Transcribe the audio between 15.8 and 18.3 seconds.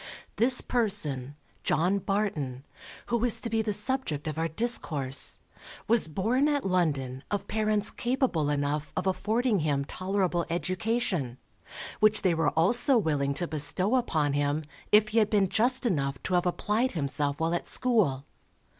enough to have applied himself while at school.